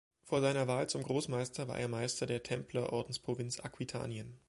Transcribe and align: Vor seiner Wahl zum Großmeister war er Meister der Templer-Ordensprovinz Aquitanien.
Vor 0.23 0.41
seiner 0.41 0.67
Wahl 0.67 0.89
zum 0.89 1.03
Großmeister 1.03 1.67
war 1.67 1.77
er 1.77 1.87
Meister 1.87 2.25
der 2.25 2.41
Templer-Ordensprovinz 2.41 3.59
Aquitanien. 3.59 4.39